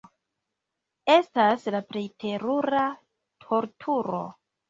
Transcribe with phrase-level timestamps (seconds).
[1.15, 2.85] Estas la plej terura
[3.47, 4.25] torturo.